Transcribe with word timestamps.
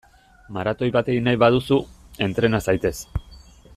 Maratoi 0.55 0.87
bat 0.95 1.11
egin 1.15 1.29
nahi 1.29 1.39
baduzu, 1.43 1.79
entrena 2.29 2.63
zaitez! 2.71 2.95